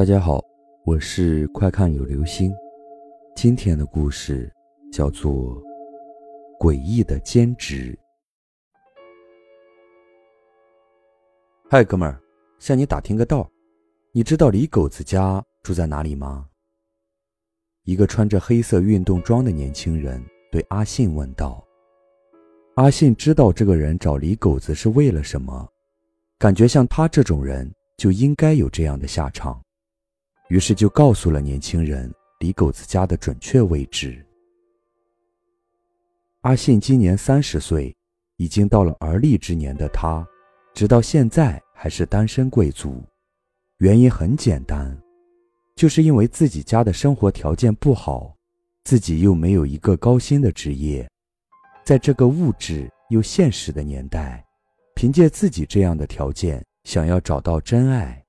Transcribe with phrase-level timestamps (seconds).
[0.00, 0.42] 大家好，
[0.86, 2.50] 我是快看有流星。
[3.36, 4.50] 今天的故事
[4.90, 5.62] 叫做
[6.58, 7.92] 《诡异的兼职》。
[11.68, 12.18] 嗨，哥们儿，
[12.58, 13.46] 向你打听个道，
[14.10, 16.48] 你知道李狗子家住在哪里吗？
[17.84, 21.62] 一个穿着黑色运动装的年轻人对阿信问道。
[22.76, 25.68] 阿信知道这个人找李狗子是为了什么，
[26.38, 29.62] 感觉像他这种人就应该有这样的下场。
[30.50, 34.24] 于是就告诉了年轻人李狗子家的准确位置。
[36.40, 37.96] 阿信今年三十岁，
[38.36, 40.26] 已经到了而立之年的他，
[40.74, 43.00] 直到现在还是单身贵族。
[43.78, 45.00] 原因很简单，
[45.76, 48.34] 就是因为自己家的生活条件不好，
[48.82, 51.08] 自己又没有一个高薪的职业，
[51.84, 54.44] 在这个物质又现实的年代，
[54.96, 58.20] 凭借自己这样的条件想要找到真爱，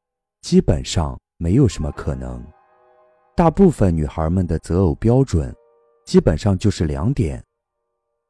[0.42, 1.21] 基本上。
[1.42, 2.40] 没有什么可能。
[3.36, 5.52] 大部分女孩们的择偶标准，
[6.06, 7.44] 基本上就是两点：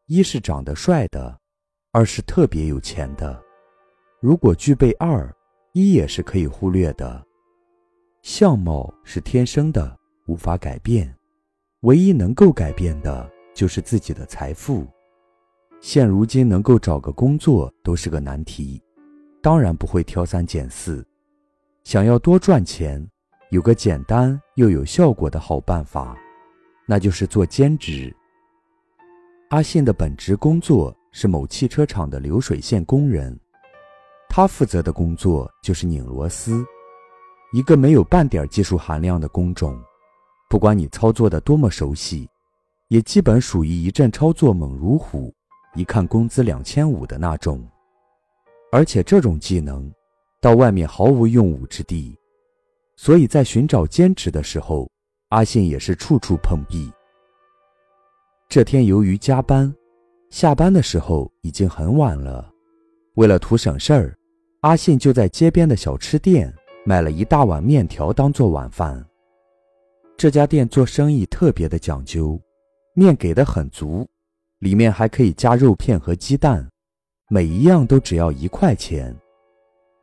[0.05, 1.37] 一是长得帅的，
[1.91, 3.37] 二是特别有钱的。
[4.21, 5.29] 如果具备二，
[5.73, 7.21] 一也是可以忽略的。
[8.21, 11.13] 相貌是天生的，无法改变，
[11.81, 14.87] 唯一能够改变的就是自己的财富。
[15.81, 18.81] 现如今能够找个工作都是个难题，
[19.41, 21.05] 当然不会挑三拣四。
[21.83, 23.03] 想要多赚钱，
[23.51, 26.17] 有个简单又有效果的好办法，
[26.85, 28.15] 那就是做兼职。
[29.49, 33.37] 阿信的本职工作是某汽车厂的流水线工人，
[34.29, 36.65] 他负责的工作就是拧螺丝，
[37.51, 39.77] 一个没有半点技术含量的工种。
[40.49, 42.29] 不管你操作的多么熟悉，
[42.87, 45.33] 也基本属于一阵操作猛如虎，
[45.75, 47.61] 一看工资两千五的那种。
[48.71, 49.91] 而且这种技能。
[50.39, 52.17] 到外面毫无用武之地，
[53.03, 54.87] 所以在寻找兼职的时候，
[55.29, 56.87] 阿信也是处处碰壁。
[58.47, 59.73] 这天由于加班，
[60.29, 62.47] 下班的时候已经很晚了。
[63.15, 64.15] 为了图省事儿，
[64.59, 66.53] 阿信就在街边的小吃店
[66.85, 69.03] 买了一大碗面条当做晚饭。
[70.15, 72.39] 这家店做生意特别的讲究，
[72.93, 74.07] 面给的很足，
[74.59, 76.69] 里面还可以加肉片和鸡蛋，
[77.31, 79.11] 每一样都只要一块钱。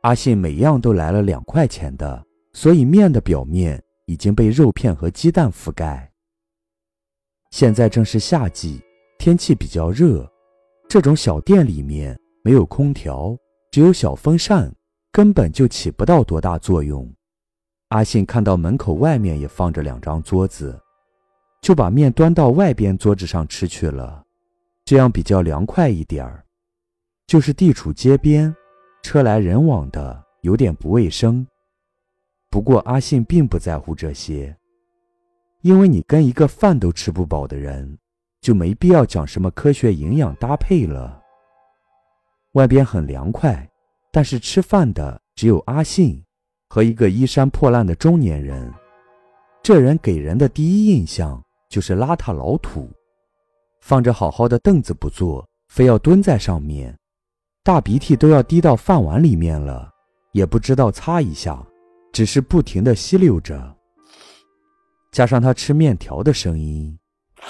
[0.01, 6.11] 阿信每样都来了两块钱的，所以面的表面已经被肉片和鸡蛋覆盖。
[7.51, 8.81] 现在正是夏季，
[9.17, 10.29] 天气比较热，
[10.87, 13.37] 这种小店里面没有空调，
[13.71, 14.73] 只有小风扇，
[15.11, 17.11] 根本就起不到多大作用。
[17.89, 20.79] 阿信看到门口外面也放着两张桌子，
[21.61, 24.23] 就把面端到外边桌子上吃去了，
[24.85, 26.45] 这样比较凉快一点儿。
[27.25, 28.55] 就是地处街边。
[29.01, 31.47] 车来人往的，有点不卫生。
[32.49, 34.55] 不过阿信并不在乎这些，
[35.61, 37.97] 因为你跟一个饭都吃不饱的人，
[38.41, 41.21] 就没必要讲什么科学营养搭配了。
[42.53, 43.69] 外边很凉快，
[44.11, 46.23] 但是吃饭的只有阿信
[46.69, 48.73] 和一个衣衫破烂的中年人。
[49.61, 52.89] 这人给人的第一印象就是邋遢老土，
[53.81, 56.97] 放着好好的凳子不坐，非要蹲在上面。
[57.63, 59.91] 大鼻涕都要滴到饭碗里面了，
[60.31, 61.63] 也不知道擦一下，
[62.11, 63.75] 只是不停的吸溜着。
[65.11, 66.97] 加上他吃面条的声音，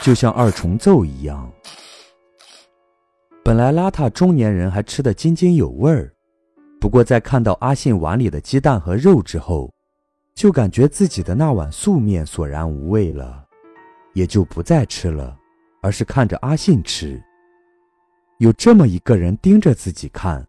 [0.02, 1.52] 就像二重奏一样。
[3.44, 6.14] 本来邋遢中年人还吃得津津有味儿，
[6.80, 9.74] 不过在看到阿信碗里的鸡蛋和肉之后，
[10.36, 13.46] 就感觉自己的那碗素面索然无味了，
[14.14, 15.38] 也就不再吃了，
[15.81, 17.22] 而是看着阿信吃。
[18.38, 20.48] 有这么一个人盯着自己看，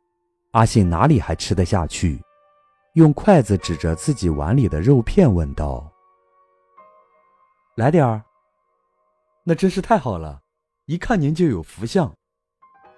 [0.52, 2.20] 阿信哪里还吃得下去？
[2.94, 5.90] 用筷子指着自己碗里的肉片问道
[7.76, 8.22] ：“来点儿。”
[9.44, 10.40] 那真是太好了，
[10.86, 12.12] 一看您就有福相。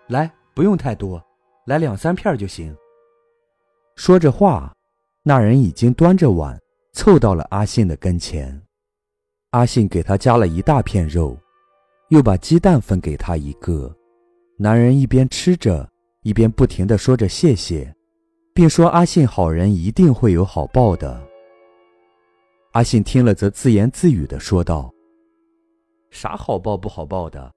[0.09, 1.23] 来，不用太多，
[1.67, 2.77] 来两三片就行。
[3.97, 4.75] 说着话，
[5.23, 6.59] 那人已经端着碗
[6.95, 8.61] 凑到了阿信的跟前。
[9.51, 11.39] 阿信给他夹了一大片肉，
[12.09, 13.95] 又把鸡蛋分给他一个。
[14.59, 15.89] 男人一边吃着，
[16.23, 17.95] 一边不停的说着谢谢，
[18.55, 21.21] 并说：“阿信好人一定会有好报的。”
[22.73, 24.93] 阿信听了，则自言自语的说道
[26.11, 27.53] ：“啥好报不好报的？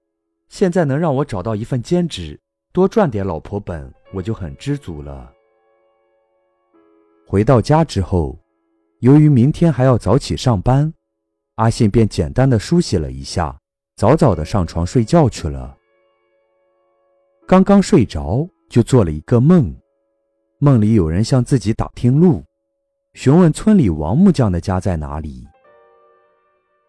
[0.47, 2.39] 现在能让我找到一份兼职，
[2.71, 5.31] 多赚点老婆本，我就很知足了。”
[7.27, 8.37] 回到家之后，
[8.99, 10.93] 由于明天还要早起上班，
[11.55, 13.57] 阿信便简单的梳洗了一下，
[13.95, 15.75] 早早的上床睡觉去了。
[17.47, 19.75] 刚刚睡着，就做了一个梦，
[20.59, 22.41] 梦里有人向自己打听路，
[23.13, 25.45] 询问村里王木匠的家在哪里。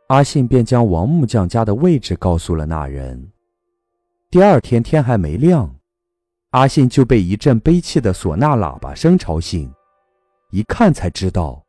[0.07, 3.33] 阿信便将王木匠家的位置告诉了那人。
[4.31, 5.75] 第二天天还没亮，
[6.51, 9.69] 阿信就被一阵悲泣的唢呐喇叭声吵醒，
[10.53, 11.65] 一看才知道，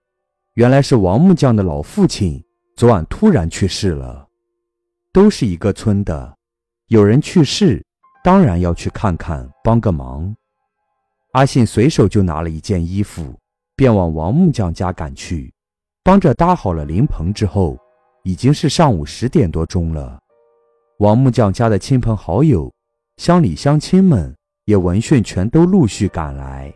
[0.53, 2.43] 原来是王木匠的老父亲
[2.75, 4.27] 昨晚突然去世了。
[5.11, 6.37] 都是一个村的，
[6.89, 7.83] 有人去世，
[8.23, 10.35] 当然要去看看，帮个忙。
[11.31, 13.35] 阿信随手就拿了一件衣服，
[13.75, 15.53] 便往王木匠家赶去，
[16.03, 17.77] 帮着搭好了灵棚之后。
[18.23, 20.19] 已经是上午十点多钟了，
[20.97, 22.69] 王木匠家的亲朋好友、
[23.15, 24.35] 乡里乡亲们
[24.65, 26.73] 也闻讯全都陆续赶来。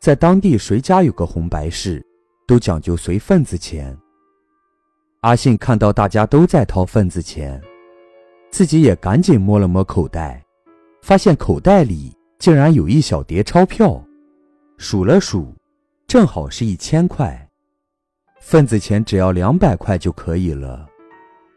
[0.00, 2.04] 在当地，谁家有个红白事，
[2.46, 3.96] 都讲究随份子钱。
[5.22, 7.58] 阿信看到大家都在掏份子钱，
[8.50, 10.44] 自己也赶紧摸了摸口袋，
[11.00, 14.04] 发现口袋里竟然有一小叠钞票，
[14.76, 15.54] 数了数，
[16.08, 17.48] 正好是一千块。
[18.40, 20.88] 份子钱只要两百块就可以了。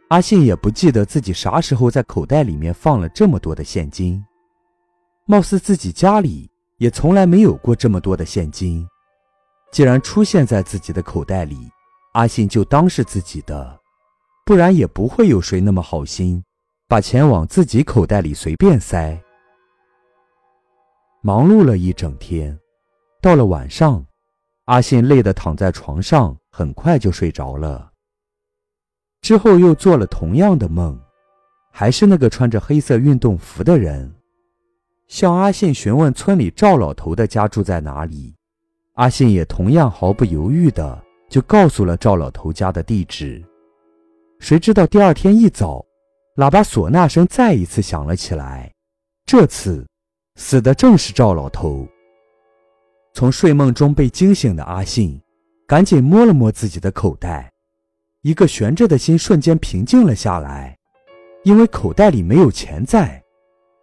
[0.10, 4.24] 阿信也不记得自己啥时候在口袋里面放了这么多的现金，
[5.26, 6.48] 貌似自己家里
[6.78, 8.88] 也从来没有过这么多的现金。
[9.72, 11.58] 既然出现在自己的口袋里，
[12.14, 13.76] 阿信就当是自己的，
[14.46, 16.44] 不然也不会有谁那么好心，
[16.88, 19.20] 把钱往自己口袋里随便塞。
[21.26, 22.56] 忙碌了一整天，
[23.20, 24.06] 到了晚上。
[24.66, 27.92] 阿信累得躺在床上，很快就睡着了。
[29.22, 30.96] 之后又做了同样的梦，
[31.72, 34.14] 还是那个穿着黑色运动服的人，
[35.08, 38.36] 向阿信询问村里赵老头的家住在哪里。
[38.94, 43.44] 阿信也同样毫不犹豫的就告诉了赵老头家的地址。
[44.38, 45.84] 谁知道第二天一早，
[46.36, 48.72] 喇叭唢呐声再一次响了起来，
[49.26, 49.84] 这次
[50.36, 51.88] 死的正是赵老头。
[53.14, 55.20] 从睡梦中被惊醒的阿信，
[55.66, 57.52] 赶紧摸了摸自己的口袋，
[58.22, 60.78] 一个悬着的心瞬间平静了下来，
[61.44, 63.24] 因为口袋里没有钱在，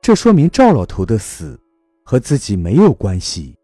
[0.03, 1.59] 这说明赵老头的死
[2.05, 3.57] 和自己没有关系。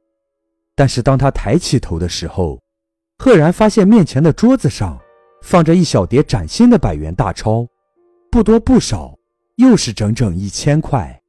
[0.75, 2.59] 但是当他抬起头的时候，
[3.19, 4.99] 赫然发现面前的桌子上
[5.43, 7.67] 放着一小叠崭新的百元大钞，
[8.31, 9.15] 不多不少，
[9.57, 11.21] 又是整整一千块。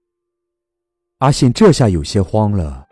[1.20, 2.88] 阿信这下有些慌了。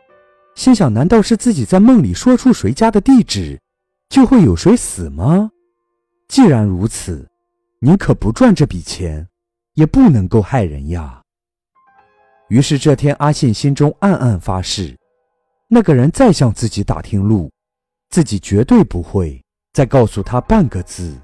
[0.55, 3.57] 心想：难道是自己在梦里说出谁家的地址，
[4.09, 5.49] 就会有谁死吗？
[6.27, 7.25] 既然如此，
[7.79, 9.25] 宁可不赚这笔钱，
[9.75, 11.21] 也不能够害人呀。
[12.49, 14.97] 于是这天，阿信心中暗暗发誓：
[15.69, 17.49] 那个人再向自己打听路，
[18.09, 19.41] 自己绝对不会
[19.71, 21.17] 再告诉他半个字。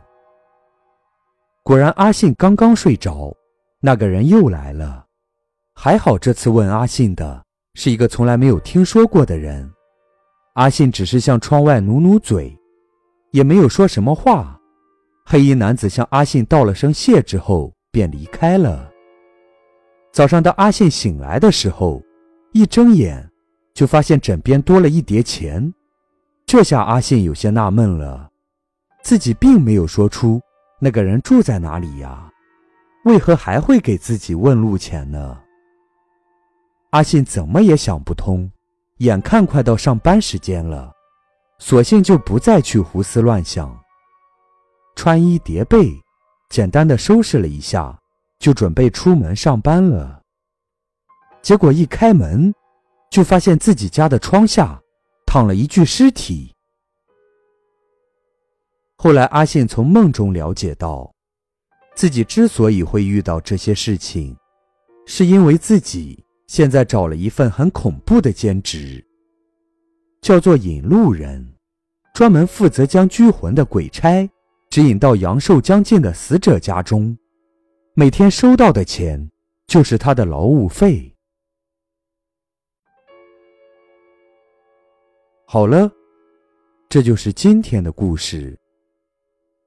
[1.64, 3.36] 果然，阿信刚刚睡着，
[3.82, 5.03] 那个人又来了。
[5.76, 7.44] 还好这次问阿信的。
[7.76, 9.68] 是一个从来没有听说过的人，
[10.54, 12.56] 阿信只是向窗外努努嘴，
[13.32, 14.60] 也没有说什么话。
[15.26, 18.92] 黑衣男子向阿信道了声谢之后便离开了。
[20.12, 22.00] 早上当阿信醒来的时候，
[22.52, 23.28] 一睁眼
[23.74, 25.74] 就发现枕边多了一叠钱，
[26.46, 28.30] 这下阿信有些纳闷了，
[29.02, 30.40] 自己并没有说出
[30.80, 32.30] 那个人住在哪里呀，
[33.06, 35.40] 为何还会给自己问路钱呢？
[36.94, 38.52] 阿信怎么也想不通，
[38.98, 40.94] 眼看快到上班时间了，
[41.58, 43.76] 索性就不再去胡思乱想，
[44.96, 45.92] 穿衣叠被，
[46.50, 48.00] 简单的收拾了一下，
[48.38, 50.22] 就准备出门上班了。
[51.42, 52.54] 结果一开门，
[53.10, 54.80] 就发现自己家的窗下
[55.26, 56.54] 躺了一具尸体。
[58.98, 61.12] 后来，阿信从梦中了解到，
[61.96, 64.38] 自己之所以会遇到这些事情，
[65.08, 66.24] 是因为自己。
[66.54, 69.04] 现在找了一份很恐怖的兼职，
[70.22, 71.44] 叫做引路人，
[72.14, 74.30] 专门负责将拘魂的鬼差
[74.70, 77.18] 指引到阳寿将近的死者家中，
[77.96, 79.32] 每天收到的钱
[79.66, 81.12] 就是他的劳务费。
[85.48, 85.92] 好了，
[86.88, 88.56] 这就是今天的故事，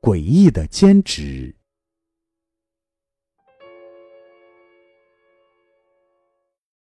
[0.00, 1.55] 诡异的兼职。